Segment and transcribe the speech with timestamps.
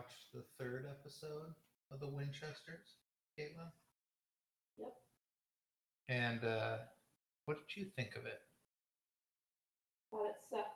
[0.00, 1.52] Watched the third episode
[1.92, 2.94] of the Winchesters,
[3.38, 3.68] Caitlin.
[4.78, 4.94] Yep.
[6.08, 6.76] And uh,
[7.44, 8.40] what did you think of it?
[10.10, 10.68] Thought it sucked.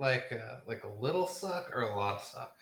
[0.00, 2.56] Like uh, like a little suck or a lot of suck?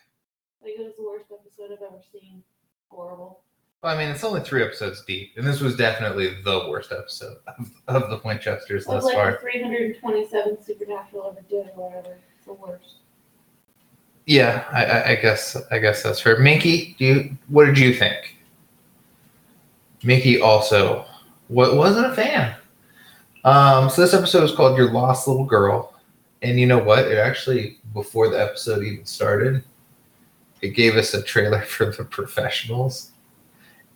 [0.61, 2.43] Like it was the worst episode I've ever seen.
[2.89, 3.43] Horrible.
[3.81, 7.37] Well, I mean, it's only three episodes deep, and this was definitely the worst episode
[7.47, 9.31] of, of the Winchesters thus like far.
[9.31, 12.17] the 327 Supernatural ever did or whatever.
[12.35, 12.95] It's the worst.
[14.25, 16.39] Yeah, I, I, guess I guess that's fair.
[16.39, 18.37] Minky, do you what did you think?
[20.01, 21.05] Minky also
[21.49, 22.55] what wasn't a fan.
[23.43, 25.93] Um, so this episode is called "Your Lost Little Girl,"
[26.41, 27.05] and you know what?
[27.05, 29.61] It actually before the episode even started,
[30.61, 33.11] it gave us a trailer for the professionals.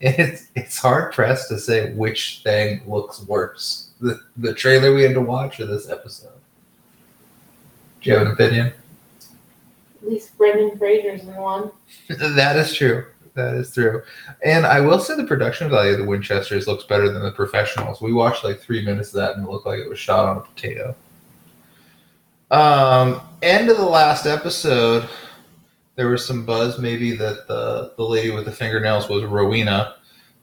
[0.01, 5.03] And it's it's hard pressed to say which thing looks worse: the the trailer we
[5.03, 6.33] had to watch or this episode.
[8.01, 8.73] Do you have an opinion?
[10.01, 11.71] At least Brendan Fraser's in one.
[12.09, 13.05] That is true.
[13.33, 14.01] That is true.
[14.43, 18.01] And I will say the production value of the Winchesters looks better than the professionals.
[18.01, 20.37] We watched like three minutes of that and it looked like it was shot on
[20.37, 20.95] a potato.
[22.49, 25.07] Um, end of the last episode,
[25.95, 29.95] there was some buzz maybe that the, the lady with the fingernails was Rowena,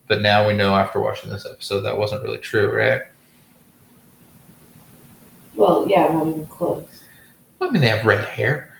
[0.07, 3.03] but now we know after watching this episode that wasn't really true, right?
[5.55, 7.05] Well, yeah, not even close.
[7.61, 8.74] I mean, they have red hair.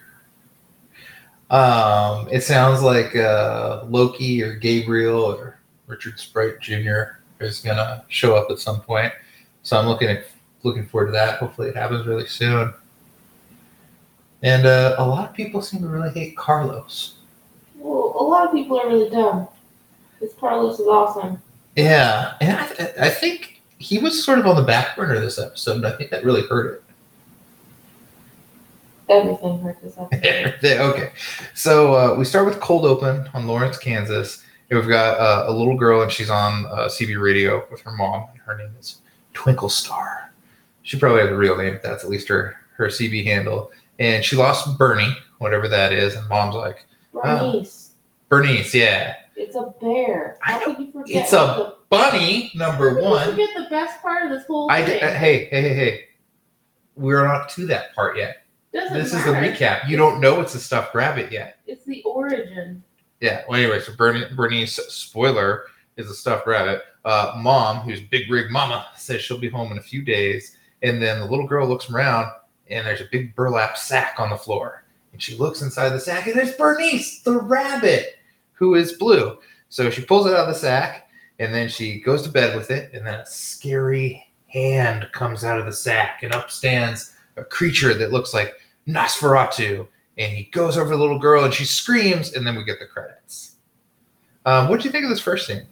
[1.55, 7.21] Um, it sounds like uh, Loki or Gabriel or Richard Speight Jr.
[7.39, 9.13] is gonna show up at some point.
[9.63, 10.27] So I'm looking at
[10.65, 11.39] looking forward to that.
[11.39, 12.75] Hopefully, it happens really soon.
[14.43, 17.19] And uh, a lot of people seem to really hate Carlos.
[17.77, 19.47] Well, a lot of people are really dumb.
[20.21, 21.41] This Carlos is awesome.
[21.77, 25.77] Yeah, and I, I think he was sort of on the back burner this episode,
[25.77, 26.84] and I think that really hurt it.
[29.09, 29.81] Everything hurt
[30.61, 31.13] this okay,
[31.55, 34.43] so uh, we start with cold open on Lawrence, Kansas.
[34.71, 37.93] And we've got uh, a little girl, and she's on uh, CB radio with her
[37.93, 39.03] mom, and her name is
[39.35, 40.33] Twinkle Star.
[40.83, 41.75] She probably has a real name.
[41.75, 43.71] But that's at least her her CB handle.
[43.99, 47.91] And she lost Bernie, whatever that is, and mom's like Bernice,
[48.29, 50.39] Bernice, yeah, it's a bear.
[50.43, 50.67] I How know.
[50.75, 51.25] could you forget?
[51.25, 52.51] It's a the, bunny.
[52.55, 53.31] Number one.
[53.31, 54.99] forget the best part of this whole I thing.
[54.99, 56.01] d- uh, hey hey hey hey.
[56.97, 58.44] We're not to that part yet.
[58.75, 59.89] Doesn't This is the recap.
[59.89, 61.59] You don't know it's a stuffed rabbit yet.
[61.67, 62.83] It's the origin.
[63.21, 63.43] Yeah.
[63.49, 66.83] Well, anyway, so Bernie, Bernice, spoiler, is a stuffed rabbit.
[67.05, 70.57] Uh, Mom, who's big rig mama, says she'll be home in a few days.
[70.83, 72.33] And then the little girl looks around,
[72.69, 74.85] and there's a big burlap sack on the floor.
[75.13, 78.17] And she looks inside the sack, and there's Bernice, the rabbit,
[78.53, 79.39] who is blue.
[79.69, 81.09] So she pulls it out of the sack,
[81.39, 82.93] and then she goes to bed with it.
[82.93, 87.95] And then a scary hand comes out of the sack, and up stands a creature
[87.95, 88.55] that looks like
[88.89, 89.87] Nosferatu
[90.19, 92.87] and he goes over the little girl and she screams and then we get the
[92.87, 93.57] credits.
[94.47, 95.67] Um, what do you think of this first scene?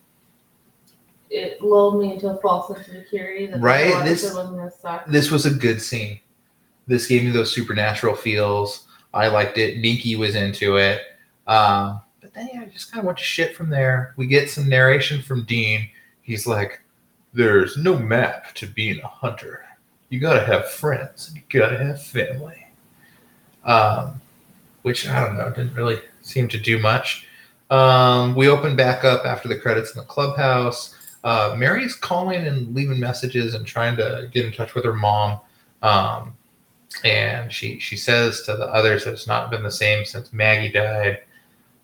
[1.30, 5.06] It lulled me into a false sense of security that Right, this- wasn't gonna suck.
[5.06, 6.20] this was a good scene.
[6.86, 8.86] This gave me those supernatural feels.
[9.14, 9.78] I liked it.
[9.80, 11.00] Minky was into it.
[11.46, 14.14] Um, but then yeah, I just kind of went to shit from there.
[14.16, 15.88] We get some narration from dean.
[16.22, 16.80] He's like
[17.34, 19.64] there's no map to being a hunter.
[20.10, 22.66] You gotta have friends and you gotta have family
[23.64, 24.20] um,
[24.82, 27.26] which i don't know didn't really seem to do much.
[27.70, 30.94] Um, we open back up after the credits in the clubhouse.
[31.24, 35.40] Uh, mary's calling and leaving messages and trying to get in touch with her mom.
[35.82, 36.36] Um,
[37.04, 40.72] and she she says to the others that it's not been the same since maggie
[40.72, 41.22] died.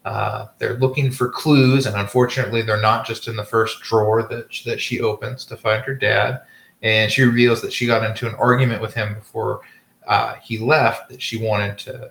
[0.05, 4.49] Uh, they're looking for clues, and unfortunately, they're not just in the first drawer that
[4.65, 6.43] that she opens to find her dad.
[6.83, 9.63] And she reveals that she got into an argument with him before
[10.09, 11.09] uh, he left.
[11.11, 12.11] That she wanted to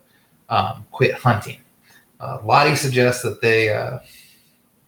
[0.50, 1.60] um, quit hunting.
[2.20, 4.00] Uh, Lottie suggests that they uh,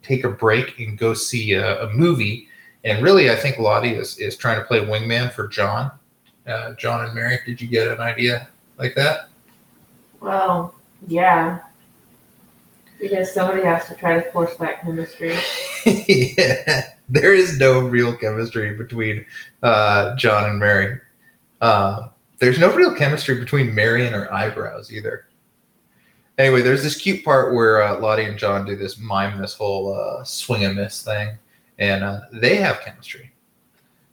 [0.01, 2.47] take a break and go see a, a movie.
[2.83, 5.91] And really, I think Lottie is is trying to play wingman for John.
[6.47, 8.47] Uh, John and Mary, did you get an idea
[8.77, 9.29] like that?
[10.19, 10.73] Well,
[11.07, 11.59] yeah.
[13.00, 15.38] Because somebody has to try to force that chemistry.
[15.85, 19.25] yeah, there is no real chemistry between
[19.63, 21.00] uh, John and Mary.
[21.61, 22.07] Uh,
[22.39, 25.27] there's no real chemistry between Mary and her eyebrows either.
[26.38, 29.94] Anyway, there's this cute part where uh, Lottie and John do this mime this whole
[29.94, 31.38] uh, swing and miss thing,
[31.80, 33.31] and uh, they have chemistry.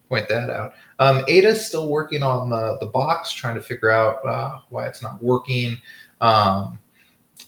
[0.08, 0.74] Point that out.
[0.98, 5.02] Um, Ada's still working on the, the box, trying to figure out uh, why it's
[5.02, 5.78] not working.
[6.20, 6.78] Um,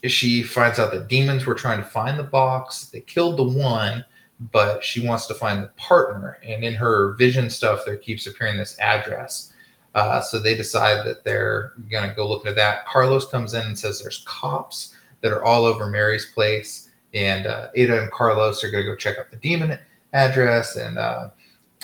[0.05, 2.87] she finds out that demons were trying to find the box.
[2.87, 4.05] They killed the one,
[4.53, 6.39] but she wants to find the partner.
[6.45, 9.53] And in her vision stuff, there keeps appearing this address.
[9.95, 12.87] Uh, so they decide that they're going to go look into that.
[12.87, 16.91] Carlos comes in and says there's cops that are all over Mary's place.
[17.15, 19.79] And uh, Ada and Carlos are going to go check out the demon
[20.13, 21.31] address, and uh,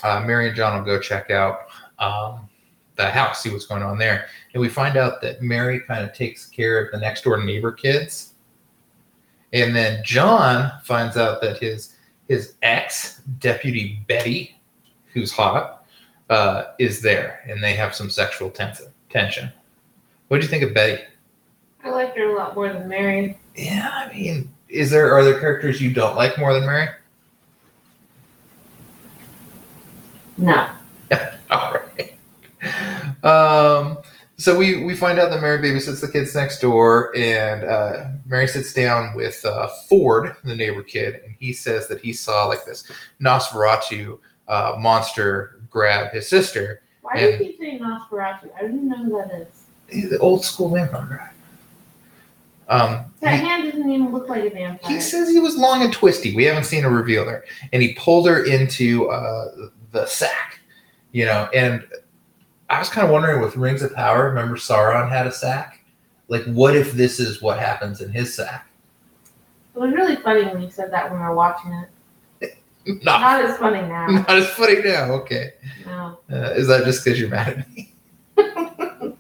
[0.03, 1.61] uh, Mary and John will go check out
[1.99, 2.49] um,
[2.97, 4.27] the house, see what's going on there.
[4.53, 7.73] And we find out that Mary kind of takes care of the next door neighbor
[7.73, 8.35] kids.
[9.53, 11.97] And then John finds out that his
[12.29, 14.61] his ex deputy Betty,
[15.13, 15.84] who's hot,
[16.31, 18.87] uh, is there, and they have some sexual tension.
[19.11, 19.53] Tension.
[20.29, 21.03] What do you think of Betty?
[21.85, 23.39] I liked her a lot more than Mary.
[23.55, 26.89] Yeah, I mean, is there are there characters you don't like more than Mary?
[30.37, 30.69] No.
[31.51, 33.25] All right.
[33.25, 33.99] Um,
[34.37, 38.49] so we we find out that Mary babysits the kids next door, and uh, Mary
[38.49, 42.65] sits down with uh, Ford, the neighbor kid, and he says that he saw like
[42.65, 42.91] this
[43.21, 44.19] Nosferatu
[44.49, 46.83] uh, monster grab his sister.
[47.03, 48.51] Why do you keep saying Nosferatu?
[48.57, 49.65] I don't even know who that is.
[49.89, 51.33] He's the old school vampire.
[52.69, 54.91] Um, That he- hand doesn't even look like a vampire.
[54.91, 56.35] He says he was long and twisty.
[56.35, 57.45] We haven't seen a reveal there.
[57.73, 60.61] And he pulled her into uh, the sack,
[61.13, 61.49] you know.
[61.55, 61.87] And
[62.71, 65.81] I was kind of wondering with Rings of Power, remember Sauron had a sack?
[66.29, 68.67] Like, what if this is what happens in his sack?
[69.75, 71.89] It was really funny when you said that when we were watching it.
[72.87, 74.07] Not, Not as funny now.
[74.09, 75.13] not as funny now.
[75.13, 75.53] Okay.
[75.87, 76.19] No.
[76.31, 77.93] Uh, is that just because you're mad at me?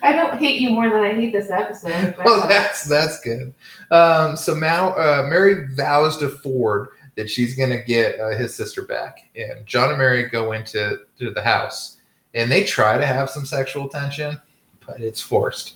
[0.00, 2.14] I don't hate you more than I hate this episode.
[2.16, 3.52] but- Well, that's that's good.
[3.90, 8.54] Um, so now uh, Mary vows to Ford that she's going to get uh, his
[8.54, 11.96] sister back, and John and Mary go into to the house,
[12.34, 14.40] and they try to have some sexual tension,
[14.86, 15.74] but it's forced.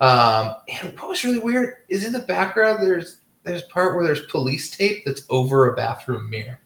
[0.00, 4.26] Um, and what was really weird is in the background there's there's part where there's
[4.26, 6.60] police tape that's over a bathroom mirror,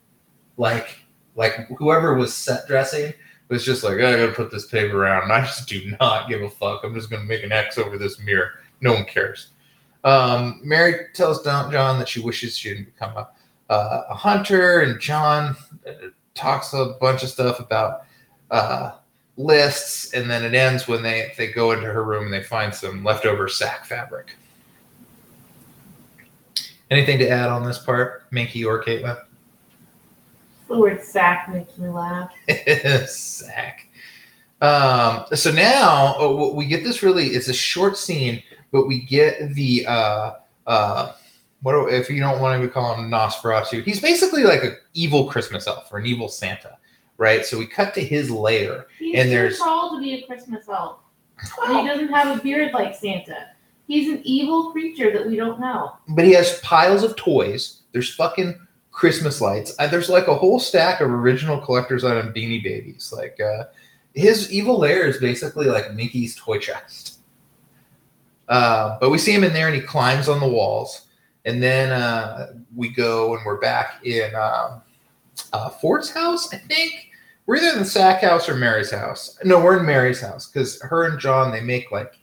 [0.56, 0.96] like
[1.34, 3.12] like whoever was set dressing
[3.48, 5.24] was just like, I gotta put this tape around.
[5.24, 6.82] And I just do not give a fuck.
[6.84, 8.52] I'm just gonna make an X over this mirror.
[8.80, 9.48] No one cares.
[10.04, 13.28] Um, Mary tells John that she wishes she didn't become a,
[13.70, 15.92] uh, a hunter, and John uh,
[16.34, 18.02] talks a bunch of stuff about
[18.50, 18.92] uh,
[19.36, 22.74] lists, and then it ends when they they go into her room and they find
[22.74, 24.36] some leftover sack fabric.
[26.90, 29.18] Anything to add on this part, Minky or Caitlin?
[30.68, 32.30] The word sack makes me laugh.
[33.06, 33.88] sack.
[34.60, 38.42] Um, so now uh, we get this really, it's a short scene,
[38.72, 40.32] but we get the, uh,
[40.66, 41.12] uh,
[41.62, 45.26] what do, if you don't want to call him Nosferatu, he's basically like an evil
[45.28, 46.76] Christmas elf or an evil Santa,
[47.18, 47.44] right?
[47.46, 48.86] So we cut to his lair.
[48.98, 50.98] He's And too there's- tall to be a Christmas elf.
[51.66, 53.50] And he doesn't have a beard like Santa.
[53.88, 55.96] He's an evil creature that we don't know.
[56.08, 57.80] but he has piles of toys.
[57.92, 58.54] There's fucking
[58.92, 59.74] Christmas lights.
[59.76, 63.12] There's like a whole stack of original collector's item Beanie Babies.
[63.16, 63.64] Like uh,
[64.14, 67.20] his evil lair is basically like Mickey's toy chest.
[68.48, 71.06] Uh, but we see him in there, and he climbs on the walls.
[71.44, 74.82] And then uh, we go and we're back in um,
[75.54, 76.52] uh, Ford's house.
[76.52, 77.10] I think
[77.46, 79.38] we're either in the Sack house or Mary's house.
[79.44, 82.17] No, we're in Mary's house because her and John they make like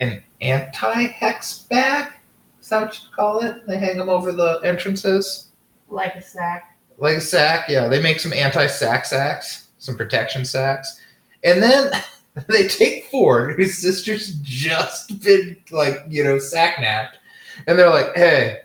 [0.00, 2.12] an anti-hex bag.
[2.60, 3.66] Is that what you call it?
[3.66, 5.50] They hang them over the entrances.
[5.88, 6.76] Like a sack.
[6.98, 7.88] Like a sack, yeah.
[7.88, 11.00] They make some anti-sack sacks, some protection sacks.
[11.44, 11.92] And then
[12.48, 17.18] they take Ford, whose sister's just been like, you know, sack napped.
[17.66, 18.60] And they're like, hey,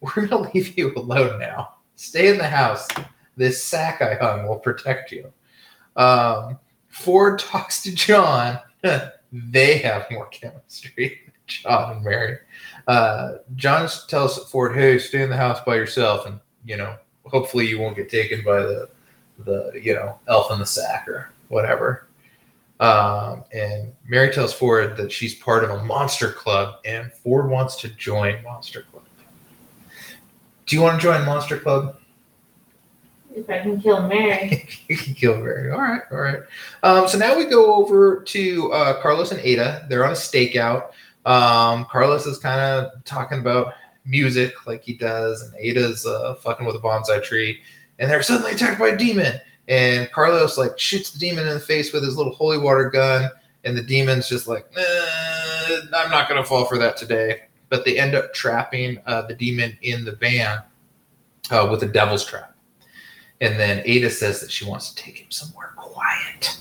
[0.00, 1.74] we're gonna leave you alone now.
[1.96, 2.88] Stay in the house.
[3.36, 5.32] This sack I hung will protect you.
[5.96, 6.58] Um,
[6.88, 8.58] Ford talks to John.
[9.32, 12.38] They have more chemistry, John and Mary.
[12.86, 17.66] Uh, John tells Ford, "Hey, stay in the house by yourself, and you know, hopefully
[17.66, 18.88] you won't get taken by the
[19.44, 22.06] the you know elf in the sack or whatever."
[22.82, 27.76] Um, and Mary tells Ford that she's part of a monster club, and Ford wants
[27.76, 29.04] to join Monster Club.
[30.66, 31.98] Do you want to join Monster Club?
[33.34, 34.68] If I can kill Mary.
[34.88, 35.70] you can kill Mary.
[35.70, 36.40] All right, all right.
[36.82, 39.86] Um, so now we go over to uh, Carlos and Ada.
[39.88, 40.90] They're on a stakeout.
[41.24, 43.74] Um, Carlos is kind of talking about
[44.04, 47.60] music like he does, and Ada's uh, fucking with a bonsai tree,
[47.98, 49.40] and they're suddenly attacked by a demon.
[49.68, 53.30] And Carlos like shoots the demon in the face with his little holy water gun,
[53.64, 54.82] and the demon's just like, "Nah,
[55.96, 57.42] I'm not gonna fall for that today.
[57.68, 60.58] But they end up trapping uh, the demon in the van
[61.50, 62.51] uh, with a devil's trap.
[63.42, 66.58] And then Ada says that she wants to take him somewhere quiet.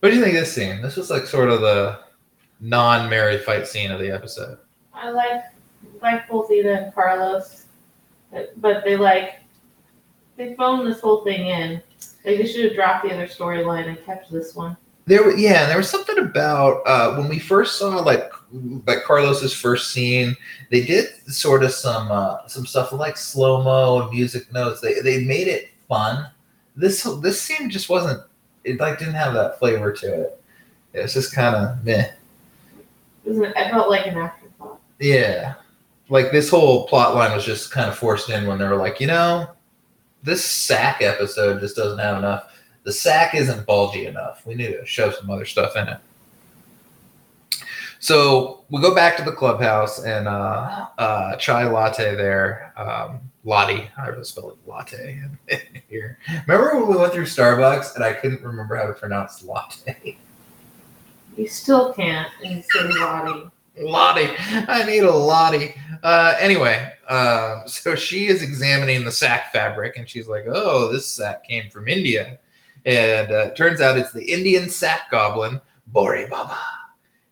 [0.00, 0.80] What do you think of this scene?
[0.80, 2.00] This was like sort of the
[2.60, 4.56] non-Mary fight scene of the episode.
[4.94, 5.44] I like
[6.00, 7.66] like both Ada and Carlos,
[8.56, 9.40] but, they like
[10.36, 11.82] they phoned this whole thing in.
[12.24, 14.74] Like they should have dropped the other storyline and kept this one.
[15.06, 18.32] There, wa- yeah, and there was something about uh, when we first saw like
[18.86, 20.36] like Carlos's first scene.
[20.70, 24.80] They did sort of some uh, some stuff like slow mo and music notes.
[24.80, 26.30] They they made it fun.
[26.76, 28.22] This this scene just wasn't.
[28.64, 30.42] It like didn't have that flavor to it.
[30.92, 32.10] It was just kind of meh.
[33.24, 34.80] It was felt like an afterthought.
[35.00, 35.54] Yeah,
[36.08, 39.00] like this whole plot line was just kind of forced in when they were like,
[39.00, 39.50] you know,
[40.22, 42.51] this sack episode just doesn't have enough.
[42.84, 44.44] The sack isn't bulgy enough.
[44.46, 45.98] We need to shove some other stuff in it.
[48.00, 52.72] So we go back to the clubhouse and uh, uh, chai latte there.
[52.76, 56.18] Um, Lottie, I would spell it latte in here.
[56.46, 60.18] Remember when we went through Starbucks and I couldn't remember how to pronounce latte?
[61.36, 63.50] You still can't in City Lottie.
[63.78, 64.30] Lottie.
[64.38, 65.74] I need a Lottie.
[66.02, 71.06] Uh, anyway, uh, so she is examining the sack fabric and she's like, oh, this
[71.06, 72.38] sack came from India.
[72.84, 76.58] And uh, it turns out it's the Indian sack goblin, Bori Baba.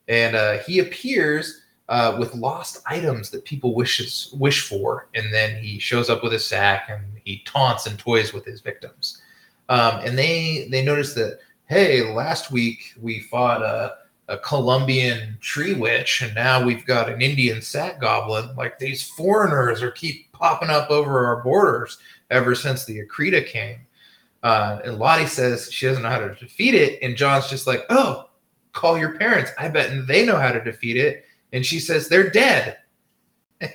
[0.09, 5.09] And uh, he appears uh, with lost items that people wishes wish for.
[5.15, 8.61] And then he shows up with a sack and he taunts and toys with his
[8.61, 9.21] victims.
[9.69, 13.97] Um, and they they notice that, hey, last week we fought a
[14.31, 18.55] a Colombian tree witch, and now we've got an Indian sack goblin.
[18.55, 21.99] Like these foreigners are keep popping up over our borders
[22.31, 23.81] ever since the Akrida came.
[24.43, 27.85] Uh, and Lottie says she doesn't know how to defeat it, and John's just like,
[27.91, 28.29] "Oh,
[28.73, 29.51] call your parents.
[29.59, 32.79] I bet they know how to defeat it." And she says they're dead,
[33.61, 33.73] and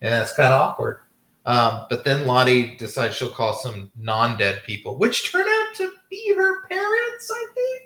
[0.00, 1.00] that's kind of awkward.
[1.46, 6.34] Um, but then Lottie decides she'll call some non-dead people, which turn out to be
[6.34, 7.30] her parents.
[7.32, 7.82] I think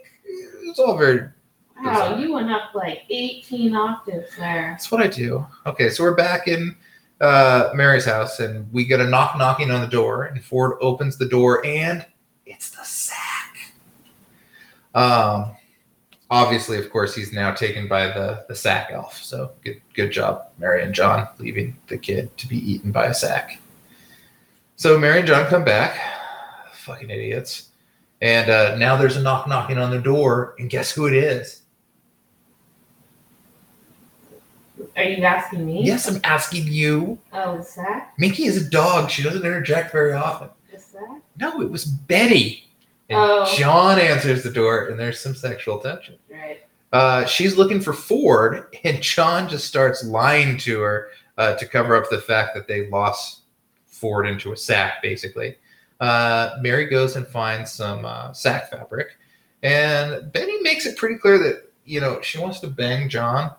[0.68, 1.28] it's all very
[1.82, 4.70] Wow, you went up like 18 octaves there.
[4.70, 5.46] That's what I do.
[5.66, 6.76] Okay, so we're back in
[7.24, 11.16] uh, Mary's house, and we get a knock knocking on the door, and Ford opens
[11.16, 12.04] the door, and
[12.44, 13.72] it's the sack.
[14.94, 15.56] Um,
[16.30, 19.16] obviously, of course, he's now taken by the the sack elf.
[19.22, 23.14] So good, good job, Mary and John, leaving the kid to be eaten by a
[23.14, 23.58] sack.
[24.76, 25.98] So Mary and John come back,
[26.74, 27.70] fucking idiots,
[28.20, 31.62] and uh, now there's a knock knocking on the door, and guess who it is?
[34.96, 35.82] Are you asking me?
[35.84, 37.18] Yes, I'm asking you.
[37.32, 38.14] Oh, the sack?
[38.18, 39.10] Minky is a dog.
[39.10, 40.48] She doesn't interject very often.
[40.72, 41.20] The sack?
[41.38, 42.68] No, it was Betty.
[43.10, 43.52] And Oh.
[43.56, 46.16] John answers the door, and there's some sexual tension.
[46.30, 46.60] Right.
[46.92, 51.08] Uh, she's looking for Ford, and John just starts lying to her
[51.38, 53.40] uh, to cover up the fact that they lost
[53.86, 55.56] Ford into a sack, basically.
[56.00, 59.16] Uh, Mary goes and finds some uh, sack fabric,
[59.62, 63.50] and Betty makes it pretty clear that you know she wants to bang John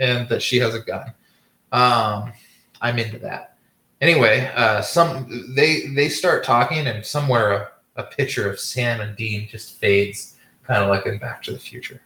[0.00, 1.12] and that she has a gun.
[1.70, 2.32] Um,
[2.80, 3.56] I'm into that.
[4.00, 9.14] Anyway, uh, some they they start talking, and somewhere a, a picture of Sam and
[9.14, 12.00] Dean just fades, kind of like in Back to the Future.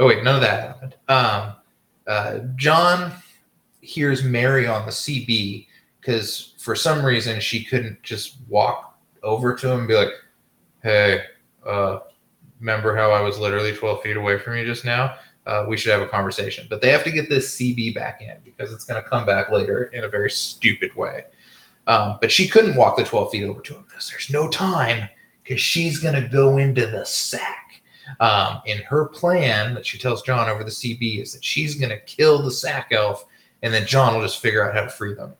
[0.00, 0.96] Oh wait, none of that happened.
[1.08, 1.52] Um,
[2.06, 3.12] uh, John
[3.80, 5.68] hears Mary on the CB
[6.00, 10.12] because for some reason she couldn't just walk over to him and be like,
[10.82, 11.22] "Hey,
[11.64, 12.00] uh,
[12.58, 15.16] remember how I was literally 12 feet away from you just now?
[15.50, 18.36] Uh, we should have a conversation." But they have to get this CB back in
[18.44, 21.24] because it's going to come back later in a very stupid way.
[21.86, 25.08] Um, but she couldn't walk the 12 feet over to him because there's no time
[25.42, 27.82] because she's going to go into the sack.
[28.20, 31.90] Um, and her plan that she tells John over the CB is that she's going
[31.90, 33.24] to kill the sack elf,
[33.62, 35.34] and then John will just figure out how to free them.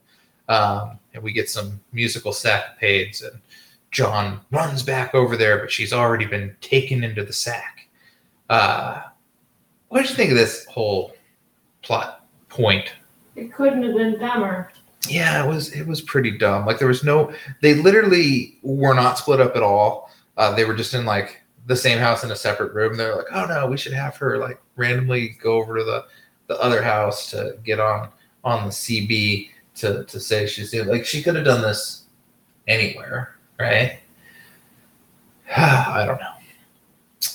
[0.49, 3.41] Um, and we get some musical sackades, and
[3.91, 7.89] John runs back over there, but she's already been taken into the sack.
[8.49, 9.03] Uh,
[9.91, 11.13] what did you think of this whole
[11.83, 12.91] plot point?
[13.37, 14.73] It couldn't have been dumber.
[15.09, 16.65] Yeah, it was it was pretty dumb.
[16.65, 20.11] Like there was no they literally were not split up at all.
[20.37, 22.97] Uh, they were just in like the same house in a separate room.
[22.97, 26.07] They're like, oh no, we should have her like randomly go over to the
[26.47, 28.11] the other house to get on
[28.45, 32.05] on the CB to to say she's doing like she could have done this
[32.69, 33.99] anywhere, right?
[35.57, 36.40] I don't know.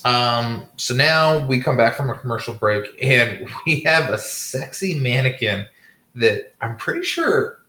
[0.04, 5.00] Um, so now we come back from a commercial break and we have a sexy
[5.00, 5.66] mannequin
[6.16, 7.60] that I'm pretty sure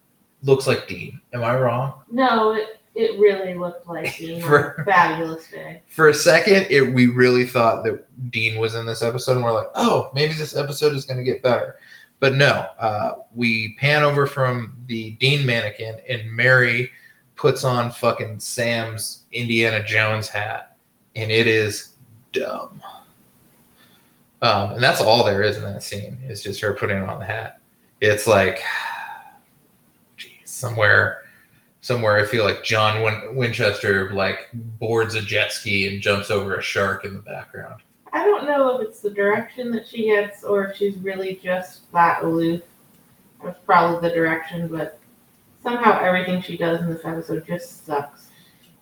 [0.43, 1.21] looks like Dean.
[1.33, 2.01] Am I wrong?
[2.11, 5.83] No, it, it really looked like Dean For- a fabulous day.
[5.89, 9.53] For a second, it, we really thought that Dean was in this episode, and we're
[9.53, 11.77] like, oh, maybe this episode is going to get better.
[12.19, 16.91] But no, uh, we pan over from the Dean mannequin, and Mary
[17.35, 20.77] puts on fucking Sam's Indiana Jones hat,
[21.15, 21.96] and it is
[22.33, 22.83] dumb.
[24.43, 27.25] Um, and that's all there is in that scene is just her putting on the
[27.25, 27.61] hat.
[28.01, 28.61] It's like,
[30.17, 31.23] geez, somewhere,
[31.81, 36.57] somewhere I feel like John Win- Winchester like boards a jet ski and jumps over
[36.57, 37.83] a shark in the background.
[38.13, 41.91] I don't know if it's the direction that she gets or if she's really just
[41.93, 42.63] that aloof.
[43.43, 44.99] That's probably the direction, but
[45.63, 48.26] somehow everything she does in this episode just sucks.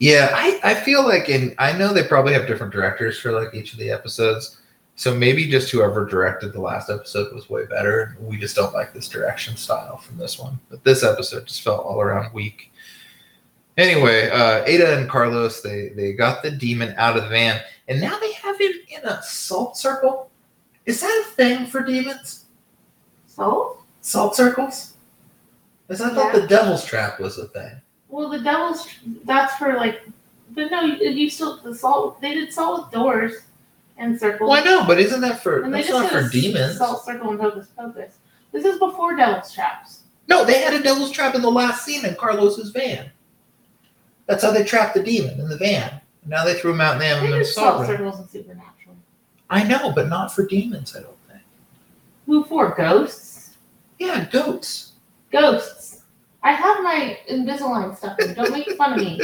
[0.01, 3.55] Yeah, I, I feel like, and I know they probably have different directors for like
[3.55, 4.61] each of the episodes.
[4.97, 8.17] So maybe just whoever directed the last episode was way better.
[8.21, 10.59] We just don't like this direction style from this one.
[10.71, 12.71] But this episode just felt all around weak.
[13.77, 18.01] Anyway, uh, Ada and Carlos they they got the demon out of the van, and
[18.01, 20.31] now they have him in a salt circle.
[20.87, 22.45] Is that a thing for demons?
[23.27, 24.93] So, Salt circles?
[25.89, 26.41] Because I thought Yeah.
[26.41, 27.81] the devil's trap was a thing.
[28.15, 28.87] Well, the devil's
[29.25, 30.03] that's for like,
[30.51, 32.21] but no, you, you still the salt.
[32.21, 33.33] They did salt with doors
[33.99, 34.49] and circles.
[34.49, 36.79] Well, I know, but isn't that for And that's not for demons?
[36.79, 38.15] Salt circle and hocus pocus.
[38.53, 40.03] This is before devil's traps.
[40.29, 43.11] No, they had a devil's trap in the last scene in Carlos's van.
[44.27, 46.01] That's how they trapped the demon in the van.
[46.25, 48.95] Now they threw him out in the They did salt circles and supernatural.
[49.51, 50.95] I know, but not for demons.
[50.95, 51.43] I don't think.
[52.27, 53.57] Who for ghosts?
[53.99, 54.93] Yeah, goats.
[55.33, 55.84] Ghosts.
[56.45, 58.35] I have my Invisalign stuff in.
[58.35, 59.21] Don't make fun of me.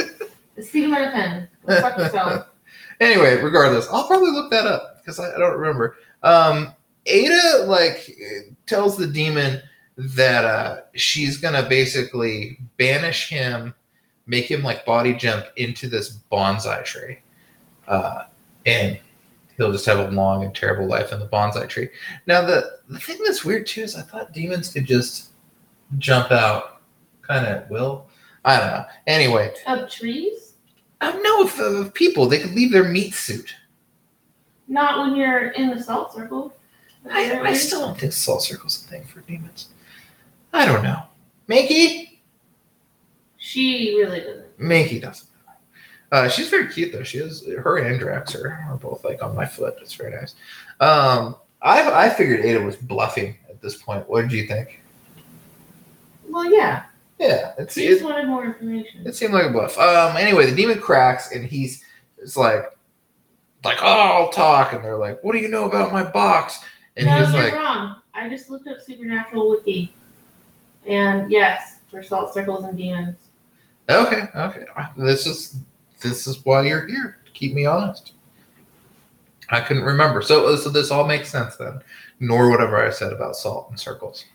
[0.57, 1.47] Pen.
[1.65, 2.47] Go fuck yourself.
[2.99, 5.95] anyway, regardless, I'll probably look that up because I, I don't remember.
[6.23, 6.73] Um,
[7.05, 8.17] Ada like
[8.65, 9.61] tells the demon
[9.97, 13.73] that uh, she's gonna basically banish him,
[14.25, 17.19] make him like body jump into this bonsai tree,
[17.87, 18.23] uh,
[18.65, 18.99] and
[19.57, 21.89] he'll just have a long and terrible life in the bonsai tree.
[22.25, 25.29] Now, the the thing that's weird too is I thought demons could just
[25.97, 26.80] jump out,
[27.31, 28.07] kind of will.
[28.43, 28.85] I don't know.
[29.07, 30.53] Anyway, Of trees?
[30.99, 33.55] I don't know if of people they could leave their meat suit.
[34.67, 36.53] Not when you're in the salt circle.
[37.09, 39.69] I, I still don't think salt circle's a thing for demons.
[40.53, 41.03] I don't know.
[41.47, 42.21] Minky?
[43.37, 44.59] She really doesn't.
[44.59, 45.27] Minky doesn't.
[46.11, 47.03] Uh, she's very cute though.
[47.03, 49.75] She is her and Drax are, are both like on my foot.
[49.81, 50.35] It's very nice.
[50.79, 54.07] Um, I I figured Ada was bluffing at this point.
[54.09, 54.81] What did you think?
[56.27, 56.83] Well, yeah.
[57.21, 59.05] Yeah, it's it, just wanted more information.
[59.05, 59.77] it seemed like a bluff.
[59.77, 61.83] Um, anyway, the demon cracks and he's
[62.17, 62.65] it's like
[63.63, 66.61] like oh I'll talk and they're like what do you know about my box
[66.97, 67.97] and no, he's you're like wrong.
[68.15, 69.93] I just looked up Supernatural Wiki.
[70.87, 73.17] And yes, for salt circles and demons.
[73.87, 74.65] Okay, okay.
[74.97, 75.57] This is
[75.99, 77.19] this is why you're here.
[77.23, 78.13] To keep me honest.
[79.49, 80.23] I couldn't remember.
[80.23, 81.81] So so this all makes sense then.
[82.19, 84.25] Nor whatever I said about salt and circles.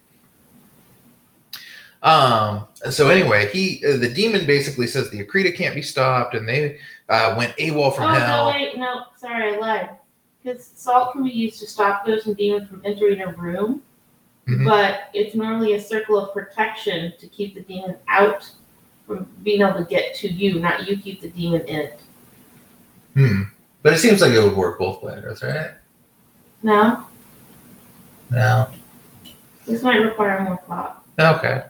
[2.03, 2.67] Um.
[2.91, 6.79] So anyway, he uh, the demon basically says the Akrida can't be stopped, and they
[7.09, 8.45] uh, went AWOL from oh, hell.
[8.47, 9.91] no, wait, no, sorry, I lied.
[10.43, 13.83] Because salt can be used to stop ghosts and demons from entering a room,
[14.47, 14.65] Mhm.
[14.65, 18.49] but it's normally a circle of protection to keep the demon out
[19.07, 21.91] from being able to get to you, not you keep the demon in.
[23.15, 23.43] Hmm.
[23.83, 25.71] But it seems like it would work both ways, right?
[26.63, 27.07] No,
[28.31, 28.69] No.
[29.67, 31.03] this might require more thought.
[31.19, 31.63] Okay.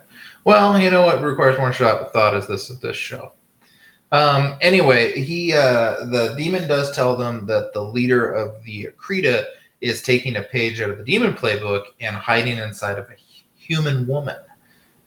[0.46, 3.32] Well, you know what requires more shot thought is this this show.
[4.12, 9.44] Um, anyway, he uh, the demon does tell them that the leader of the Akrida
[9.80, 13.16] is taking a page out of the demon playbook and hiding inside of a
[13.56, 14.36] human woman.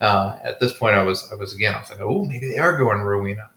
[0.01, 2.57] Uh, at this point, I was I was again I was like, oh, maybe they
[2.57, 3.49] are going Rowena.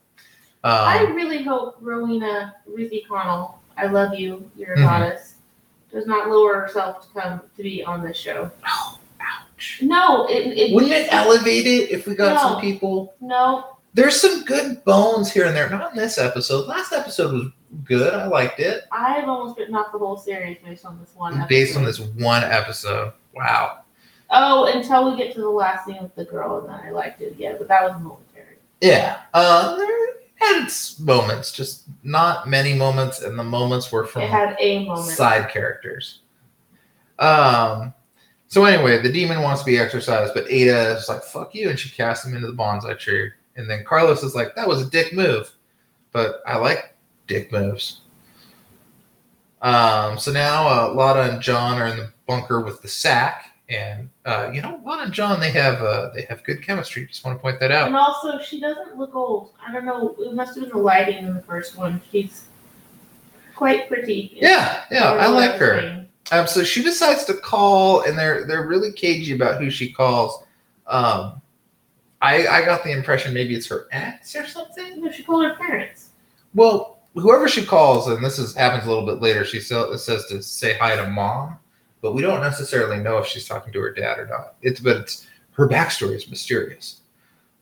[0.63, 4.83] I Um, really hope Rowena Ruthie Connell, I love you, you're a Mhm.
[4.85, 5.35] goddess,
[5.93, 8.53] does not lower herself to come to be on this show.
[8.69, 8.99] oh!
[9.81, 12.41] No, it, it Wouldn't it elevate it if we got No.
[12.51, 13.15] some people?
[13.21, 15.69] No, There's some good bones here and there.
[15.69, 16.67] Not in this episode.
[16.67, 17.45] Last episode was
[17.85, 18.15] good.
[18.15, 18.85] I liked it.
[18.91, 21.33] I have almost written off the whole series based on this one.
[21.35, 21.49] Episode.
[21.49, 23.13] based on this one episode.
[23.35, 23.79] Wow.
[24.31, 27.21] Oh, until we get to the last scene with the girl, and then I liked
[27.21, 28.57] it again, but that was momentary.
[28.81, 29.21] Yeah.
[29.35, 29.89] Uh, there
[30.37, 34.87] had its moments, just not many moments, and the moments were from It had a
[34.87, 35.07] moment.
[35.17, 36.21] side characters.
[37.19, 37.93] Um.
[38.53, 41.79] So anyway, the demon wants to be exorcised, but Ada is like, "Fuck you," and
[41.79, 43.31] she casts him into the bonsai tree.
[43.57, 45.51] And then Carlos is like, "That was a dick move,"
[46.13, 46.95] but I like
[47.27, 48.03] dick moves.
[49.63, 50.19] Um.
[50.19, 54.51] So now uh, Lata and John are in the bunker with the sack, and uh,
[54.53, 57.07] you know, Lata and John they have uh, they have good chemistry.
[57.07, 57.87] Just want to point that out.
[57.87, 59.53] And also, she doesn't look old.
[59.67, 60.15] I don't know.
[60.19, 62.03] It must have been the lighting in the first one.
[62.11, 62.49] She's
[63.57, 64.37] quite pretty.
[64.43, 65.81] Yeah, yeah, I don't know what like her.
[65.81, 66.02] saying.
[66.33, 70.43] Um, so she decides to call, and they're they're really cagey about who she calls.
[70.87, 71.43] Um,
[72.23, 75.03] I I got the impression maybe it's her ex or something.
[75.03, 76.09] No, she called her parents.
[76.55, 79.45] Well, whoever she calls, and this is happens a little bit later.
[79.45, 81.59] She still, says to say hi to mom,
[82.01, 84.55] but we don't necessarily know if she's talking to her dad or not.
[84.63, 87.01] It's but it's her backstory is mysterious.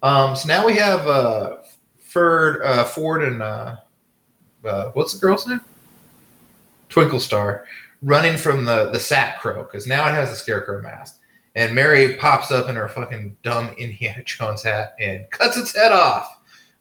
[0.05, 1.57] Um, so now we have uh,
[1.99, 3.77] Ford, uh, Ford, and uh,
[4.65, 5.61] uh, what's the girl's name?
[6.89, 7.67] Twinkle Star,
[8.03, 11.19] running from the the sack crow because now it has a scarecrow mask.
[11.57, 15.93] And Mary pops up in her fucking dumb Indiana Jones hat and cuts its head
[15.93, 16.39] off.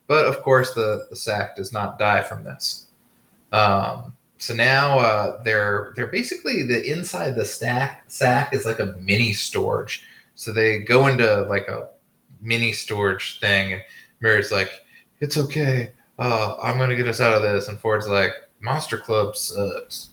[0.07, 2.87] But of course, the, the sack does not die from this.
[3.51, 8.95] Um, so now uh, they're they're basically the inside the stack sack is like a
[8.99, 10.03] mini storage.
[10.35, 11.89] So they go into like a
[12.41, 13.83] mini storage thing, and
[14.21, 14.71] Mary's like,
[15.19, 15.91] "It's okay.
[16.17, 20.09] Uh, I'm gonna get us out of this." And Ford's like, "Monster Club sucks."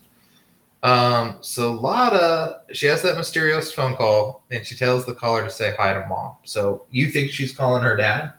[0.83, 5.49] Um, so Lata, she has that mysterious phone call, and she tells the caller to
[5.49, 6.35] say hi to mom.
[6.43, 8.33] So you think she's calling her dad?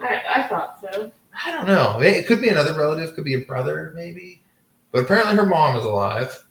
[0.00, 1.12] I, I thought so.
[1.44, 2.00] I don't know.
[2.00, 4.42] It could be another relative, could be a brother, maybe.
[4.90, 6.44] But apparently her mom is alive.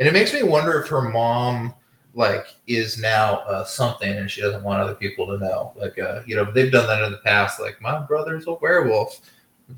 [0.00, 1.74] And it makes me wonder if her mom
[2.14, 5.72] like is now uh, something and she doesn't want other people to know.
[5.76, 9.20] Like uh, you know, they've done that in the past, like my brother's a werewolf,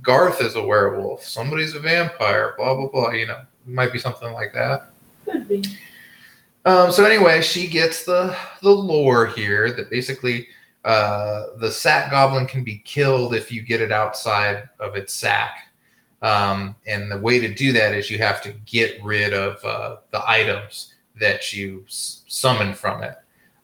[0.02, 3.40] Garth is a werewolf, somebody's a vampire, blah blah blah, you know.
[3.66, 4.90] Might be something like that.
[5.24, 5.64] Could be.
[6.64, 10.48] Um, so anyway, she gets the the lore here that basically
[10.84, 15.68] uh, the sack goblin can be killed if you get it outside of its sack.
[16.22, 19.96] Um, and the way to do that is you have to get rid of uh,
[20.12, 23.16] the items that you s- summon from it.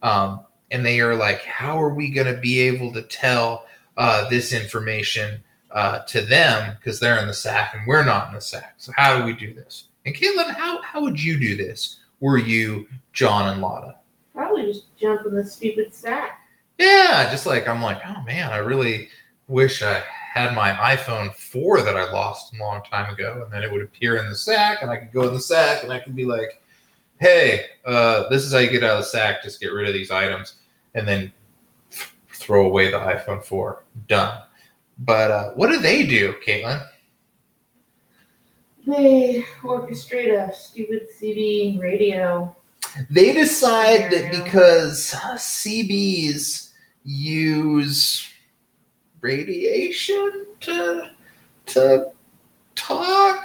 [0.02, 4.28] Um, and they are like, how are we going to be able to tell uh,
[4.28, 8.40] this information uh, to them because they're in the sack and we're not in the
[8.40, 8.74] sack?
[8.78, 9.84] So how do we do this?
[10.04, 12.00] And Caitlin, how how would you do this?
[12.20, 13.96] Were you John and Lata?
[14.34, 16.40] Probably just jump in the stupid sack.
[16.78, 19.08] Yeah, just like I'm like, oh man, I really
[19.48, 23.62] wish I had my iPhone 4 that I lost a long time ago, and then
[23.62, 26.00] it would appear in the sack, and I could go in the sack, and I
[26.00, 26.62] could be like,
[27.20, 29.42] hey, uh, this is how you get out of the sack.
[29.42, 30.54] Just get rid of these items,
[30.94, 31.32] and then
[31.90, 33.84] th- throw away the iPhone 4.
[34.08, 34.42] Done.
[35.00, 36.82] But uh, what do they do, Caitlin?
[38.86, 42.54] They orchestrate a stupid CB radio.
[43.08, 46.70] They decide that because CBs
[47.04, 48.28] use
[49.20, 51.10] radiation to
[51.66, 52.10] to
[52.74, 53.44] talk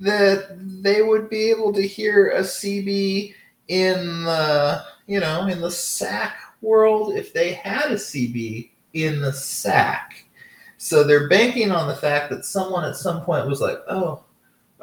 [0.00, 3.34] that they would be able to hear a CB
[3.68, 9.32] in the you know in the sack world if they had a CB in the
[9.32, 10.24] sack.
[10.76, 14.22] So they're banking on the fact that someone at some point was like, "Oh,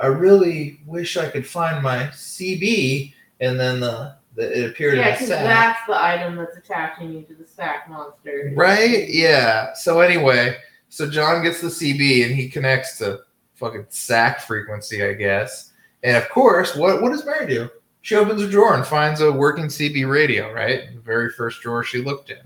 [0.02, 5.08] I really wish I could find my CB," and then the, the it appeared Yeah,
[5.08, 5.44] in the because sack.
[5.46, 8.52] that's the item that's attaching you to the sack monster.
[8.56, 9.08] Right?
[9.10, 9.74] Yeah.
[9.74, 10.58] So anyway,
[10.90, 13.20] so John gets the CB and he connects to
[13.56, 15.72] fucking sack frequency, I guess.
[16.04, 17.70] And of course, what what does Mary do?
[18.02, 20.92] She opens a drawer and finds a working CB radio, right?
[20.92, 22.40] The very first drawer she looked in.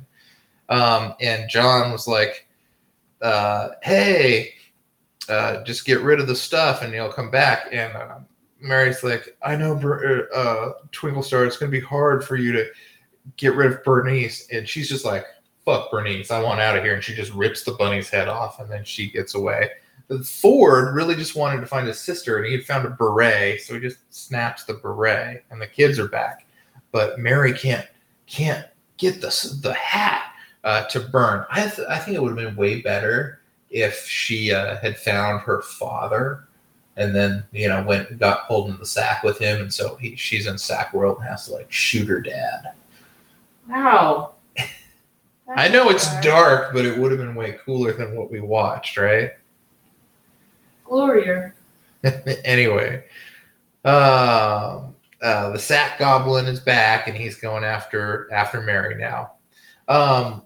[0.68, 2.46] Um, and John was like,
[3.22, 4.55] uh, "Hey,
[5.30, 8.20] uh, just get rid of the stuff and you'll come back." And uh,
[8.60, 9.76] Mary's like, "I know,
[10.34, 11.46] uh, Twinkle Star.
[11.46, 12.66] It's gonna be hard for you to
[13.38, 15.26] get rid of Bernice." And she's just like,
[15.66, 16.94] fuck Bernice, I want out of here.
[16.94, 19.72] And she just rips the bunny's head off and then she gets away.
[20.24, 23.74] Ford really just wanted to find his sister and he had found a beret, so
[23.74, 26.46] he just snaps the beret and the kids are back.
[26.92, 27.88] But Mary can't
[28.28, 28.66] can't
[28.98, 30.32] get the the hat
[30.64, 31.46] uh, to burn.
[31.50, 33.42] I th- I think it would have been way better
[33.76, 36.48] if she uh, had found her father
[36.96, 40.16] and then you know went got pulled in the sack with him and so he,
[40.16, 42.72] she's in sack world and has to like shoot her dad.
[43.70, 44.36] Wow.
[45.56, 48.96] I know it's dark, but it would have been way cooler than what we watched,
[48.96, 49.32] right?
[50.86, 51.52] Gloria.
[52.46, 53.04] anyway,
[53.84, 59.34] um, uh, the Sack Goblin is back, and he's going after after Mary now.
[59.88, 60.44] Um,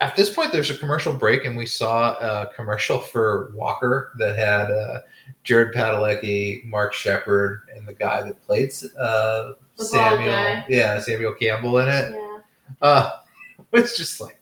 [0.00, 4.36] at this point, there's a commercial break, and we saw a commercial for Walker that
[4.36, 5.00] had uh,
[5.44, 10.64] Jared Padalecki, Mark Sheppard, and the guy that played uh, Samuel, guy.
[10.68, 12.12] yeah, Samuel Campbell in it.
[12.12, 12.38] Yeah.
[12.82, 13.10] Uh,
[13.72, 14.38] it's just like,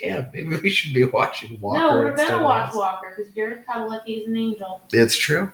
[0.00, 1.78] damn, maybe we should be watching Walker.
[1.78, 2.74] no, we're gonna watch.
[2.74, 4.82] Walker because Jared Padalecki is an angel.
[4.92, 5.52] It's true.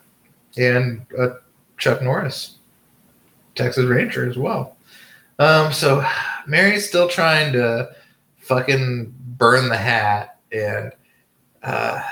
[0.56, 1.34] And uh,
[1.76, 2.56] Chuck Norris,
[3.54, 4.76] Texas Ranger as well.
[5.38, 6.04] Um, so
[6.48, 7.90] Mary's still trying to
[8.38, 10.92] fucking burn the hat, and
[11.62, 12.02] uh,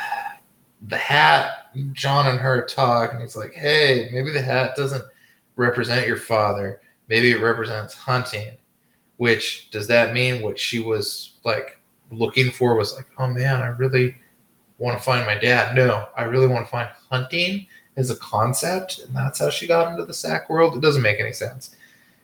[0.89, 5.05] the hat, John and her talk, and he's like, hey, maybe the hat doesn't
[5.57, 6.81] represent your father.
[7.09, 8.57] Maybe it represents hunting.
[9.19, 13.69] Which does that mean what she was like looking for was like, oh man, I
[13.69, 14.15] really
[14.79, 15.75] want to find my dad.
[15.75, 19.91] No, I really want to find hunting as a concept, and that's how she got
[19.91, 20.77] into the sack world.
[20.77, 21.75] It doesn't make any sense.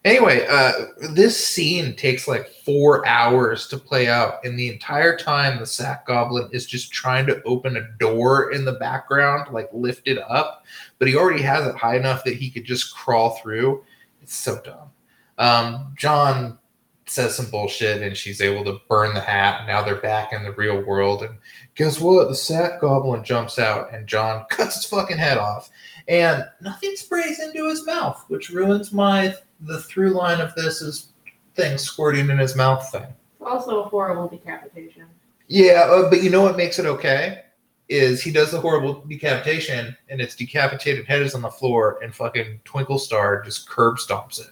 [0.04, 0.72] Anyway, uh,
[1.10, 6.06] this scene takes like four hours to play out, and the entire time the sack
[6.06, 10.64] goblin is just trying to open a door in the background, like lift it up,
[10.98, 13.84] but he already has it high enough that he could just crawl through.
[14.22, 14.90] It's so dumb.
[15.38, 16.58] Um, John
[17.06, 19.68] says some bullshit, and she's able to burn the hat.
[19.68, 21.36] Now they're back in the real world, and
[21.76, 22.28] guess what?
[22.28, 25.70] The sack goblin jumps out, and John cuts his fucking head off,
[26.08, 31.12] and nothing sprays into his mouth, which ruins my the through line of this is
[31.54, 33.06] things squirting in his mouth thing.
[33.44, 35.06] Also a horrible decapitation.
[35.48, 37.42] Yeah, uh, but you know what makes it okay?
[37.88, 42.14] Is he does the horrible decapitation and its decapitated head is on the floor and
[42.14, 44.50] fucking Twinkle Star just curb stomps it.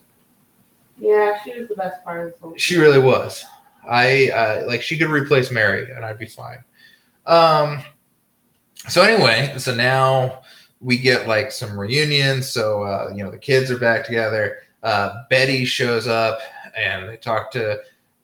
[0.99, 2.57] Yeah, she was the best part of the whole.
[2.57, 3.44] She really was.
[3.88, 6.62] I uh, like she could replace Mary and I'd be fine.
[7.27, 7.83] Um.
[8.88, 10.42] So anyway, so now
[10.81, 12.51] we get like some reunions.
[12.51, 14.59] So uh, you know the kids are back together.
[14.83, 16.40] Uh, Betty shows up
[16.77, 17.81] and they talk to.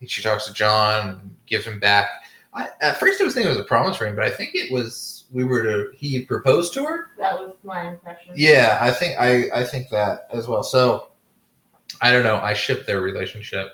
[0.06, 2.08] She talks to John, gives him back.
[2.54, 4.70] I, at first, I was thinking it was a promise ring, but I think it
[4.70, 7.10] was we were to he proposed to her.
[7.18, 8.32] That was my impression.
[8.36, 10.62] Yeah, I think I I think that as well.
[10.62, 11.08] So
[12.00, 12.36] I don't know.
[12.36, 13.72] I ship their relationship.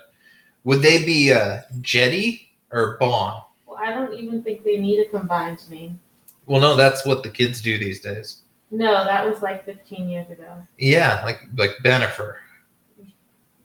[0.65, 3.43] Would they be uh, Jetty or Bond?
[3.65, 5.99] Well, I don't even think they need a combined name.
[6.45, 8.43] Well, no, that's what the kids do these days.
[8.71, 10.55] No, that was like 15 years ago.
[10.77, 12.35] Yeah, like like Bennifer,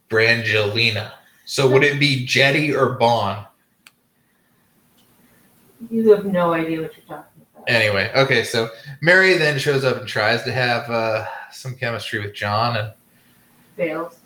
[0.08, 1.12] Brangelina.
[1.44, 3.46] So would it be Jetty or Bond?
[5.90, 7.68] You have no idea what you're talking about.
[7.68, 8.44] Anyway, okay.
[8.44, 8.68] So
[9.00, 12.92] Mary then shows up and tries to have uh, some chemistry with John, and
[13.76, 14.18] Fails.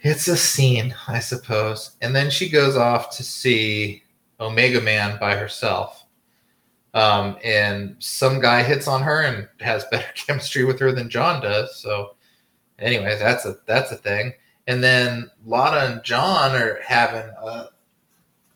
[0.00, 1.96] It's a scene, I suppose.
[2.00, 4.02] And then she goes off to see
[4.40, 6.04] Omega Man by herself.
[6.94, 11.42] Um, and some guy hits on her and has better chemistry with her than John
[11.42, 11.76] does.
[11.76, 12.16] So
[12.78, 14.32] anyway, that's a that's a thing.
[14.66, 17.68] And then Lata and John are having a,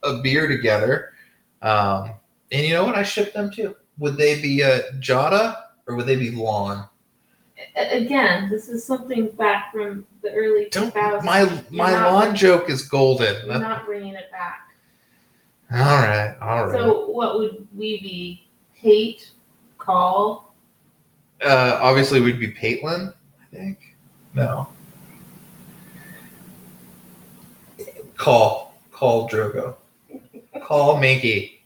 [0.02, 1.12] a beer together.
[1.62, 2.12] Um,
[2.52, 2.96] and you know what?
[2.96, 3.76] I ship them too.
[3.98, 6.86] Would they be uh, Jada or would they be Lon?
[7.76, 11.22] A- Again, this is something back from the early Don't 2000s.
[11.24, 13.36] my my lawn joke is golden.
[13.46, 14.60] You're not bringing it back.
[15.72, 16.72] All right, all right.
[16.72, 18.46] So, what would we be?
[18.72, 19.30] Hate,
[19.76, 20.54] call,
[21.44, 23.12] uh, obviously, we'd be Paitlin.
[23.42, 23.94] I think.
[24.34, 24.68] No.
[28.20, 29.76] Call, call Drogo,
[30.62, 31.62] call Minky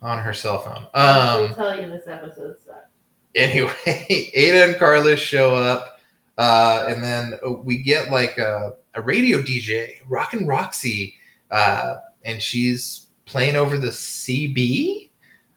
[0.00, 0.86] on her cell phone.
[0.94, 1.54] I'll Um.
[1.56, 2.86] tell you this episode sucks.
[3.34, 3.72] Anyway,
[4.32, 5.98] Ada and Carlos show up,
[6.38, 11.16] uh, and then we get like a, a radio DJ, Rockin' Roxy,
[11.50, 15.10] uh, and she's playing over the CB.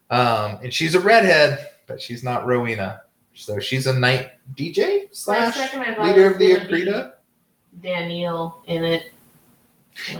[0.09, 3.03] Um, and she's a redhead, but she's not Rowena.
[3.35, 7.11] So she's a night DJ slash second, I thought leader of the Akrida.
[7.79, 9.13] Danielle in it.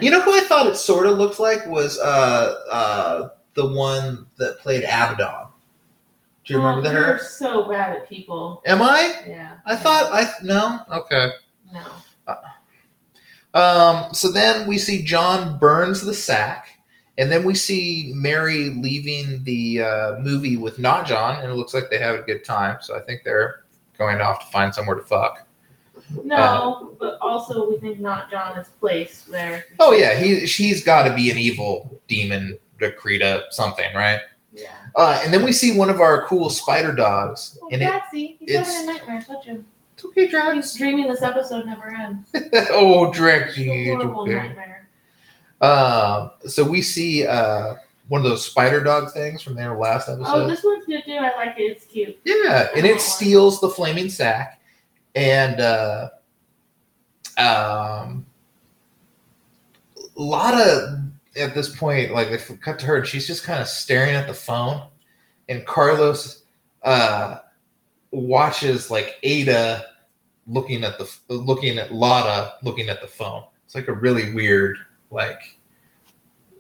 [0.01, 4.25] You know who I thought it sort of looked like was uh, uh, the one
[4.37, 5.47] that played Abaddon.
[6.45, 7.19] Do you remember Oh, You're her?
[7.19, 8.61] so bad at people.
[8.65, 9.13] Am I?
[9.27, 9.57] Yeah.
[9.65, 10.79] I thought I no.
[10.91, 11.29] Okay.
[11.71, 11.81] No.
[13.53, 16.67] Um, so then we see John burns the sack,
[17.17, 21.73] and then we see Mary leaving the uh, movie with not John, and it looks
[21.73, 22.77] like they have a good time.
[22.81, 23.63] So I think they're
[23.97, 25.47] going off to find somewhere to fuck.
[26.23, 29.65] No, Uh, but also we think not John is placed there.
[29.79, 34.21] Oh yeah, he she's got to be an evil demon, Akrida, something, right?
[34.53, 34.71] Yeah.
[34.95, 38.37] Uh, and then we see one of our cool spider dogs, Oh, and it, he's
[38.41, 39.21] it's- having a nightmare.
[39.27, 39.65] Touch him.
[39.93, 42.29] it's okay, He's dreaming this episode never ends.
[42.71, 44.33] oh, It's a horrible okay.
[44.33, 44.87] nightmare.
[45.61, 47.75] Um, so we see uh
[48.07, 50.25] one of those spider dog things from their last episode.
[50.33, 51.11] Oh, this one's good too.
[51.13, 51.63] I like it.
[51.63, 52.17] It's cute.
[52.25, 54.58] Yeah, and it steals the flaming sack,
[55.15, 56.09] and uh,
[57.37, 58.25] um,
[60.17, 60.99] a lot of
[61.37, 64.27] at this point, like they cut to her, and she's just kind of staring at
[64.27, 64.87] the phone,
[65.47, 66.43] and Carlos
[66.83, 67.37] uh,
[68.11, 69.85] watches like Ada
[70.47, 73.43] looking at the looking at Lata looking at the phone.
[73.65, 74.77] It's like a really weird
[75.11, 75.57] like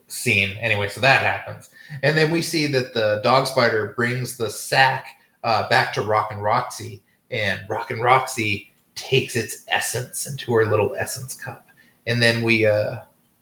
[0.07, 0.57] scene.
[0.59, 1.69] Anyway, so that happens,
[2.03, 5.07] and then we see that the dog spider brings the sack
[5.43, 11.33] uh, back to Rockin' Roxy, and Rockin' Roxy takes its essence into her little essence
[11.33, 11.67] cup,
[12.07, 12.97] and then we uh,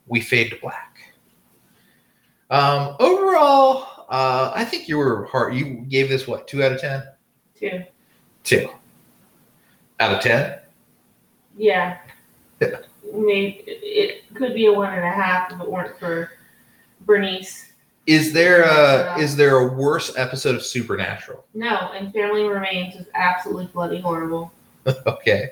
[0.06, 1.14] we fade to black.
[2.50, 5.54] Um, overall, uh, I think you were hard.
[5.54, 7.02] You gave this what two out of ten?
[7.58, 7.84] Too.
[8.44, 8.70] Two
[10.00, 10.60] out of ten.
[11.56, 11.98] Yeah.
[12.60, 12.78] Yeah.
[13.12, 16.30] mean, it could be a one and a half if it weren't for
[17.02, 17.67] Bernice.
[18.08, 21.44] Is there a is there a worse episode of Supernatural?
[21.52, 24.50] No, and Family Remains is absolutely bloody horrible.
[25.06, 25.50] okay.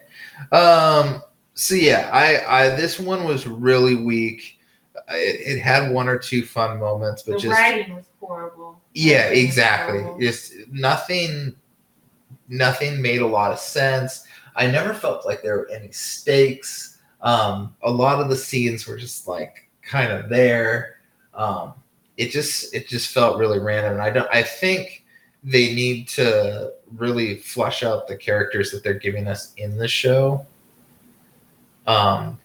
[0.52, 4.58] Um, so yeah, I, I this one was really weak.
[5.10, 8.80] It, it had one or two fun moments, but the just writing was horrible.
[8.94, 10.00] yeah, exactly.
[10.00, 10.18] horrible.
[10.18, 11.54] Just nothing,
[12.48, 14.24] nothing made a lot of sense.
[14.54, 17.00] I never felt like there were any stakes.
[17.20, 21.00] Um, a lot of the scenes were just like kind of there.
[21.34, 21.74] Um,
[22.16, 24.28] it just it just felt really random, and I don't.
[24.32, 25.04] I think
[25.44, 30.44] they need to really flesh out the characters that they're giving us in the show.
[31.86, 32.38] Um,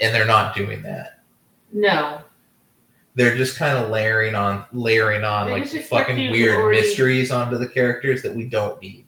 [0.00, 1.20] and they're not doing that.
[1.72, 2.22] No,
[3.14, 7.58] They're just kind of layering on, layering on They like fucking weird already- mysteries onto
[7.58, 9.04] the characters that we don't need.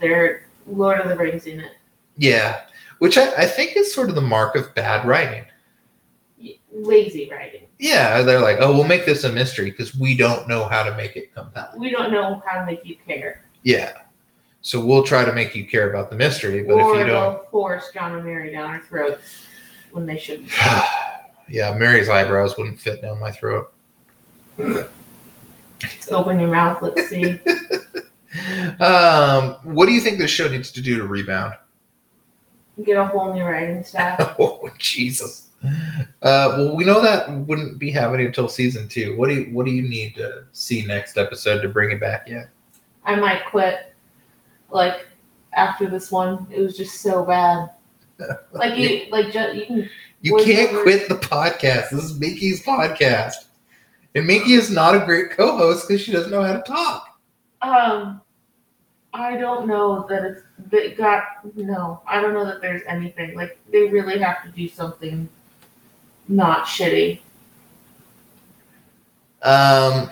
[0.00, 1.72] they're Lord of the Rings in it.
[2.18, 2.62] Yeah,
[2.98, 5.44] which I, I think is sort of the mark of bad writing.
[6.70, 7.61] Lazy writing.
[7.82, 10.96] Yeah, they're like, oh, we'll make this a mystery because we don't know how to
[10.96, 11.80] make it compelling.
[11.80, 13.42] We don't know how to make you care.
[13.64, 13.92] Yeah,
[14.60, 17.44] so we'll try to make you care about the mystery, but or if you don't,
[17.50, 19.46] force John and Mary down our throats
[19.90, 20.48] when they shouldn't.
[21.48, 23.72] yeah, Mary's eyebrows wouldn't fit down my throat.
[24.60, 26.80] Open your mouth.
[26.82, 27.40] Let's see.
[28.80, 31.52] Um, what do you think this show needs to do to rebound?
[32.82, 34.36] Get a whole new writing staff.
[34.38, 35.50] Oh Jesus!
[35.64, 39.16] Uh, well, we know that wouldn't be happening until season two.
[39.16, 42.28] What do you What do you need to see next episode to bring it back
[42.28, 42.48] yet?
[43.04, 43.94] I might quit.
[44.70, 45.06] Like
[45.54, 47.70] after this one, it was just so bad.
[48.52, 49.90] Like you, like ju- you can.
[50.20, 51.90] You can't there- quit the podcast.
[51.90, 53.34] This is Minky's podcast,
[54.14, 57.18] and Minky is not a great co-host because she doesn't know how to talk.
[57.62, 58.20] Um,
[59.12, 61.24] I don't know that it's that got
[61.56, 62.00] no.
[62.06, 65.28] I don't know that there's anything like they really have to do something
[66.36, 67.18] not shitty.
[69.42, 70.10] Um,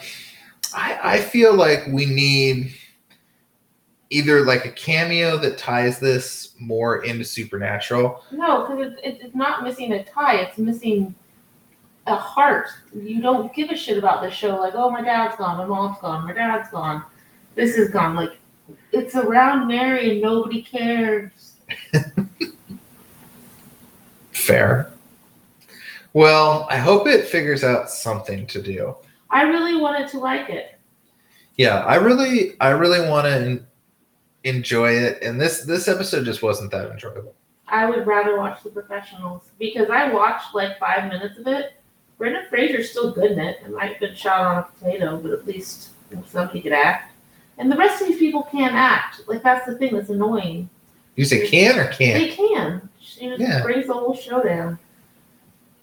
[0.75, 2.75] I I feel like we need
[4.11, 8.25] either like a cameo that ties this more into Supernatural.
[8.33, 10.37] No, because it's, it's it's not missing a tie.
[10.37, 11.15] It's missing
[12.07, 12.69] a heart.
[12.95, 14.57] You don't give a shit about this show.
[14.57, 17.05] Like, oh, my dad's gone, my mom's gone, my dad's gone,
[17.55, 18.17] this is gone.
[18.17, 18.39] Like,
[18.93, 21.55] it's around Mary and nobody cares.
[24.33, 24.93] Fair.
[26.13, 28.95] Well, I hope it figures out something to do.
[29.31, 30.79] I really wanted to like it.
[31.57, 33.63] Yeah, I really, I really want to
[34.45, 37.35] enjoy it, and this this episode just wasn't that enjoyable.
[37.69, 41.75] I would rather watch The Professionals because I watched like five minutes of it.
[42.19, 43.59] Brendan Fraser's still good in it.
[43.65, 45.91] It might have been shot on a potato, but at least
[46.27, 47.13] somebody could act.
[47.59, 49.21] And the rest of these people can't act.
[49.29, 50.69] Like that's the thing that's annoying.
[51.15, 52.19] You say can or can't?
[52.19, 52.89] They can.
[53.01, 53.63] She Yeah.
[53.63, 54.79] brings the whole show down.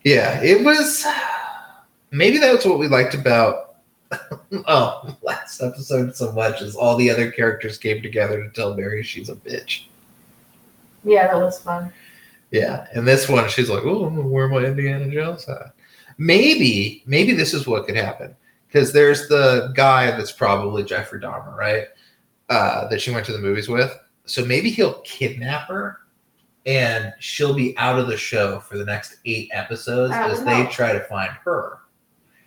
[0.07, 1.05] Yeah, it was.
[2.11, 3.75] Maybe that's what we liked about.
[4.65, 9.03] oh, last episode so much is all the other characters came together to tell Mary
[9.03, 9.83] she's a bitch.
[11.03, 11.91] Yeah, that was fun.
[12.51, 15.73] Yeah, and this one she's like, "Oh, where my Indiana Jones at?"
[16.17, 18.33] Maybe, maybe this is what could happen
[18.67, 21.87] because there's the guy that's probably Jeffrey Dahmer, right?
[22.47, 23.93] Uh, that she went to the movies with.
[24.23, 25.99] So maybe he'll kidnap her,
[26.67, 30.55] and she'll be out of the show for the next eight episodes That as they
[30.57, 30.69] help.
[30.69, 31.79] try to find her.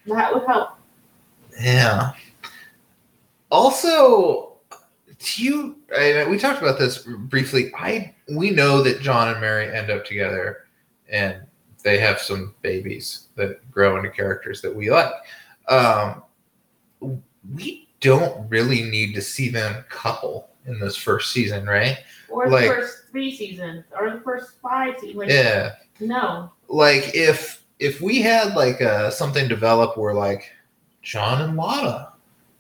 [0.06, 0.72] That would help.
[1.61, 2.12] Yeah.
[3.50, 4.59] Also,
[5.18, 5.76] do you?
[5.96, 7.72] I, we talked about this briefly.
[7.76, 10.66] I we know that John and Mary end up together,
[11.09, 11.42] and
[11.83, 15.12] they have some babies that grow into characters that we like.
[15.68, 16.22] Um,
[17.54, 21.98] we don't really need to see them couple in this first season, right?
[22.28, 25.16] Or the Like- first three seasons, or the first five seasons.
[25.16, 25.74] Like, Yeah.
[26.00, 26.50] No.
[26.68, 30.50] like if if we had like uh something develop where like
[31.02, 32.09] John and Lata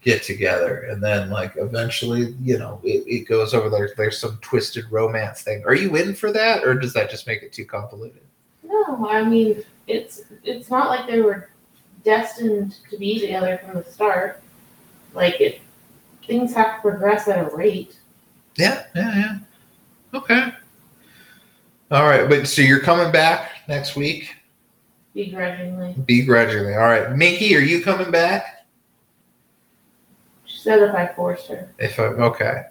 [0.02, 4.38] get together and then like eventually you know it, it goes over there there's some
[4.40, 7.66] twisted romance thing are you in for that or does that just make it too
[7.66, 8.22] convoluted
[8.62, 11.50] No, I mean it's it's not like they were
[12.04, 14.42] destined to be together from the start.
[15.14, 15.60] Like it,
[16.26, 17.98] things have to progress at a rate.
[18.60, 19.38] Yeah yeah yeah.
[20.14, 20.52] Okay.
[21.90, 24.34] All right but so you're coming back next week?
[25.14, 26.74] Begrudgingly, begrudgingly.
[26.74, 27.10] All right.
[27.16, 28.66] Minky are you coming back?
[30.44, 31.72] She said if I forced her.
[31.78, 32.64] if i okay.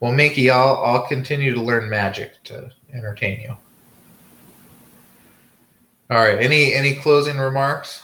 [0.00, 3.56] Well minky i'll i'll continue to learn magic to entertain you.
[6.10, 8.02] All right any any closing remarks?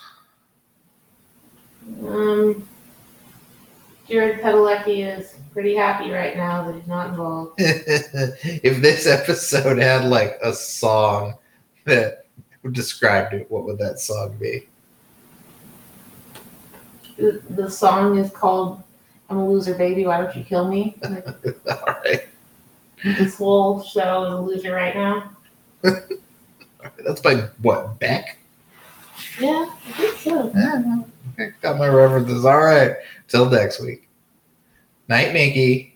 [2.02, 2.66] Um,
[4.10, 7.54] Jared Padalecki is pretty happy right now that he's not involved.
[7.58, 11.34] if this episode had like a song
[11.84, 12.26] that
[12.72, 14.66] described it, what would that song be?
[17.16, 18.82] The, song is called
[19.28, 22.26] "I'm a Loser Baby, Why Don't You Kill Me." All right.
[23.04, 25.30] This whole show is a loser right now.
[25.82, 28.38] That's by what Beck?
[29.38, 30.50] Yeah, I think so.
[30.54, 31.04] I
[31.60, 32.44] got my references.
[32.44, 32.96] All right.
[33.28, 34.08] Till next week.
[35.08, 35.89] Night, Minky.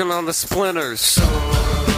[0.00, 1.89] working on the splinters.